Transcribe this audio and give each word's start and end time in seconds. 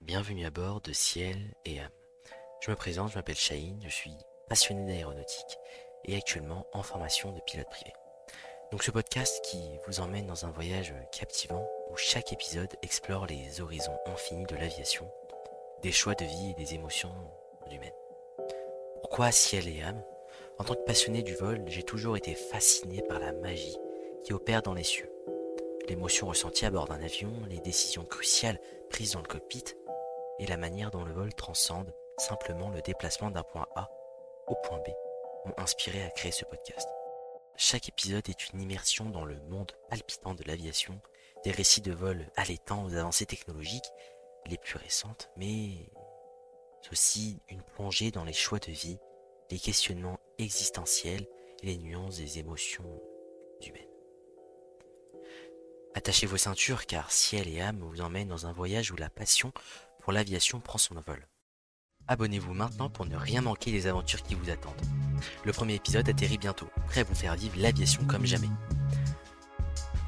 Bienvenue 0.00 0.46
à 0.46 0.50
bord 0.50 0.80
de 0.80 0.92
Ciel 0.92 1.36
et 1.66 1.80
âme. 1.80 1.88
Je 2.60 2.70
me 2.70 2.76
présente, 2.76 3.10
je 3.10 3.16
m'appelle 3.16 3.36
Shaheen, 3.36 3.78
je 3.84 3.90
suis 3.90 4.14
passionné 4.48 4.86
d'aéronautique 4.86 5.58
et 6.06 6.16
actuellement 6.16 6.66
en 6.72 6.82
formation 6.82 7.32
de 7.32 7.40
pilote 7.40 7.68
privé. 7.68 7.92
Donc 8.72 8.82
ce 8.82 8.90
podcast 8.90 9.44
qui 9.44 9.60
vous 9.86 10.00
emmène 10.00 10.26
dans 10.26 10.46
un 10.46 10.50
voyage 10.50 10.94
captivant 11.12 11.68
où 11.90 11.96
chaque 11.96 12.32
épisode 12.32 12.74
explore 12.82 13.26
les 13.26 13.60
horizons 13.60 13.98
infinis 14.06 14.46
de 14.46 14.56
l'aviation, 14.56 15.10
des 15.82 15.92
choix 15.92 16.14
de 16.14 16.24
vie 16.24 16.50
et 16.52 16.62
des 16.62 16.74
émotions 16.74 17.14
humaines. 17.70 17.92
Pourquoi 19.02 19.30
ciel 19.30 19.68
et 19.68 19.82
âme? 19.82 20.02
En 20.58 20.64
tant 20.64 20.74
que 20.74 20.84
passionné 20.84 21.22
du 21.22 21.34
vol, 21.34 21.62
j'ai 21.66 21.84
toujours 21.84 22.16
été 22.16 22.34
fasciné 22.34 23.02
par 23.02 23.20
la 23.20 23.32
magie 23.32 23.78
qui 24.24 24.32
opère 24.32 24.62
dans 24.62 24.74
les 24.74 24.82
cieux. 24.82 25.10
L'émotion 25.88 26.26
ressentie 26.26 26.66
à 26.66 26.70
bord 26.70 26.86
d'un 26.86 27.00
avion, 27.00 27.32
les 27.48 27.60
décisions 27.60 28.04
cruciales 28.04 28.60
prises 28.90 29.12
dans 29.12 29.20
le 29.20 29.28
cockpit 29.28 29.64
et 30.40 30.46
la 30.46 30.56
manière 30.56 30.90
dont 30.90 31.04
le 31.04 31.12
vol 31.12 31.32
transcende 31.32 31.94
simplement 32.18 32.70
le 32.70 32.82
déplacement 32.82 33.30
d'un 33.30 33.44
point 33.44 33.66
A 33.76 33.88
au 34.48 34.56
point 34.56 34.78
B 34.78 34.88
m'ont 35.46 35.54
inspiré 35.58 36.02
à 36.02 36.10
créer 36.10 36.32
ce 36.32 36.44
podcast. 36.44 36.88
Chaque 37.56 37.88
épisode 37.88 38.28
est 38.28 38.50
une 38.50 38.60
immersion 38.60 39.10
dans 39.10 39.24
le 39.24 39.38
monde 39.48 39.72
palpitant 39.88 40.34
de 40.34 40.44
l'aviation, 40.44 41.00
des 41.44 41.52
récits 41.52 41.80
de 41.80 41.92
vol 41.92 42.26
allaitants 42.36 42.84
aux 42.84 42.94
avancées 42.94 43.26
technologiques 43.26 43.90
les 44.46 44.58
plus 44.58 44.76
récentes, 44.76 45.30
mais 45.36 45.90
aussi 46.90 47.40
une 47.48 47.62
plongée 47.62 48.10
dans 48.10 48.24
les 48.24 48.32
choix 48.32 48.58
de 48.58 48.72
vie, 48.72 48.98
les 49.50 49.58
questionnements 49.58 50.20
existentiels 50.38 51.26
et 51.62 51.66
les 51.66 51.78
nuances 51.78 52.16
des 52.16 52.38
émotions 52.38 53.00
humaines. 53.66 53.82
Attachez 55.94 56.26
vos 56.26 56.36
ceintures 56.36 56.86
car 56.86 57.10
ciel 57.10 57.48
et 57.48 57.60
âme 57.60 57.80
vous 57.80 58.00
emmènent 58.00 58.28
dans 58.28 58.46
un 58.46 58.52
voyage 58.52 58.92
où 58.92 58.96
la 58.96 59.10
passion 59.10 59.52
pour 60.00 60.12
l'aviation 60.12 60.60
prend 60.60 60.78
son 60.78 60.96
envol. 60.96 61.26
Abonnez-vous 62.06 62.54
maintenant 62.54 62.88
pour 62.88 63.04
ne 63.04 63.16
rien 63.16 63.42
manquer 63.42 63.70
des 63.70 63.86
aventures 63.86 64.22
qui 64.22 64.34
vous 64.34 64.48
attendent. 64.48 64.80
Le 65.44 65.52
premier 65.52 65.74
épisode 65.74 66.08
atterrit 66.08 66.38
bientôt, 66.38 66.68
prêt 66.86 67.00
à 67.00 67.04
vous 67.04 67.14
faire 67.14 67.34
vivre 67.34 67.58
l'aviation 67.58 68.04
comme 68.06 68.24
jamais. 68.24 68.48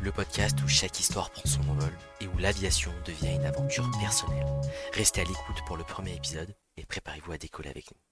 Le 0.01 0.13
podcast 0.13 0.59
où 0.63 0.69
chaque 0.69 0.99
histoire 0.99 1.31
prend 1.31 1.47
son 1.47 1.61
envol 1.69 1.93
et 2.23 2.27
où 2.27 2.39
l'aviation 2.39 2.93
devient 3.05 3.35
une 3.35 3.45
aventure 3.45 3.91
personnelle. 4.01 4.47
Restez 4.95 5.21
à 5.21 5.25
l'écoute 5.25 5.63
pour 5.67 5.77
le 5.77 5.85
premier 5.85 6.15
épisode 6.15 6.55
et 6.79 6.87
préparez-vous 6.87 7.33
à 7.33 7.39
décoller 7.39 7.69
avec 7.69 7.91
nous. 7.91 8.10